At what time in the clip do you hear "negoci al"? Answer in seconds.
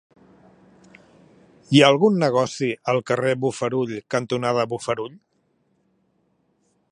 2.23-3.03